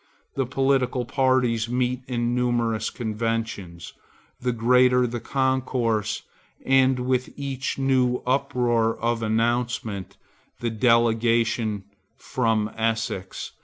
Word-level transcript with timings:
The 0.33 0.47
political 0.47 1.05
parties 1.05 1.69
meet 1.69 2.01
in 2.07 2.33
numerous 2.33 2.89
conventions; 2.89 3.93
the 4.39 4.51
greater 4.51 5.05
the 5.05 5.19
concourse 5.19 6.23
and 6.65 7.01
with 7.01 7.29
each 7.37 7.77
new 7.77 8.23
uproar 8.25 8.97
of 8.99 9.21
announcement, 9.21 10.17
The 10.59 10.71
delegation 10.71 11.83
from 12.17 12.71
Essex! 12.75 13.51